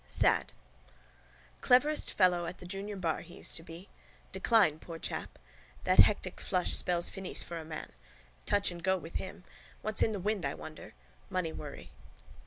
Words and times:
SAD 0.07 0.51
Cleverest 1.61 2.11
fellow 2.17 2.47
at 2.47 2.57
the 2.57 2.65
junior 2.65 2.95
bar 2.95 3.19
he 3.21 3.37
used 3.37 3.55
to 3.57 3.61
be. 3.61 3.87
Decline, 4.31 4.79
poor 4.79 4.97
chap. 4.97 5.37
That 5.83 5.99
hectic 5.99 6.41
flush 6.41 6.73
spells 6.75 7.11
finis 7.11 7.43
for 7.43 7.59
a 7.59 7.63
man. 7.65 7.91
Touch 8.47 8.71
and 8.71 8.81
go 8.83 8.97
with 8.97 9.17
him. 9.17 9.43
What's 9.83 10.01
in 10.01 10.11
the 10.11 10.19
wind, 10.19 10.43
I 10.43 10.55
wonder. 10.55 10.95
Money 11.29 11.53
worry. 11.53 11.91